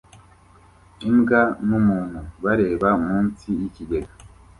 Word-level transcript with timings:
Imbwa 1.09 1.41
numuntu 1.67 2.19
bareba 2.43 2.89
munsi 3.05 3.45
yikigega 3.59 4.11